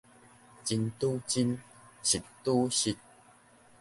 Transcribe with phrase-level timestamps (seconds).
[0.03, 0.23] 真拄真，實
[2.43, 2.79] 拄實